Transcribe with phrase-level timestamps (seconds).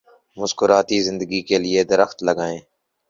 [0.37, 2.59] مسکراتی زندگی کے لیے درخت لگائیں۔